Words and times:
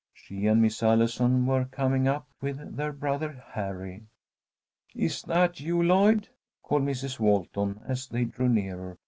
She 0.15 0.47
and 0.47 0.63
Miss 0.63 0.81
Allison 0.81 1.45
were 1.45 1.65
coming 1.65 2.07
up 2.07 2.27
with 2.41 2.75
their 2.75 2.91
brother 2.91 3.43
Harry. 3.51 4.07
"Is 4.95 5.21
that 5.21 5.59
you, 5.59 5.83
Lloyd?" 5.83 6.27
called 6.63 6.81
Mrs. 6.85 7.19
Walton, 7.19 7.79
as 7.87 8.07
they 8.07 8.23
drew 8.25 8.49
nearer. 8.49 8.97